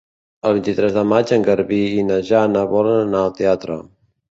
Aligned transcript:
El 0.51 0.55
vint-i-tres 0.59 0.95
de 0.95 1.03
maig 1.09 1.33
en 1.37 1.45
Garbí 1.49 1.79
i 1.99 2.07
na 2.09 2.19
Jana 2.31 2.65
volen 2.75 2.99
anar 3.05 3.25
al 3.29 3.39
teatre. 3.43 3.81